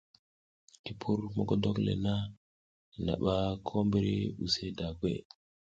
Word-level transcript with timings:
Ki 0.83 0.93
pur 0.99 1.19
mogodok 1.35 1.77
le 1.85 1.93
na, 2.05 2.13
naɓa 3.05 3.35
ko 3.65 3.75
mbri 3.87 4.15
use 4.45 4.67
da 4.77 4.87
gweʼe. 4.99 5.19